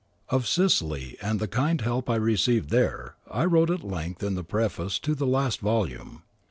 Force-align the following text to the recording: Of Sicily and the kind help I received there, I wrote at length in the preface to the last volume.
Of 0.29 0.47
Sicily 0.47 1.15
and 1.21 1.39
the 1.39 1.47
kind 1.47 1.79
help 1.79 2.09
I 2.09 2.15
received 2.15 2.71
there, 2.71 3.17
I 3.29 3.45
wrote 3.45 3.69
at 3.69 3.83
length 3.83 4.23
in 4.23 4.33
the 4.33 4.43
preface 4.43 4.97
to 4.97 5.13
the 5.13 5.27
last 5.27 5.59
volume. 5.59 6.23